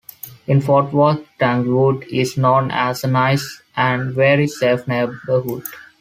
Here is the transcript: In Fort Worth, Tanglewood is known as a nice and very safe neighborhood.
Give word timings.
In 0.47 0.61
Fort 0.61 0.93
Worth, 0.93 1.27
Tanglewood 1.37 2.05
is 2.11 2.35
known 2.35 2.71
as 2.71 3.03
a 3.03 3.07
nice 3.07 3.61
and 3.75 4.11
very 4.15 4.47
safe 4.47 4.87
neighborhood. 4.87 5.61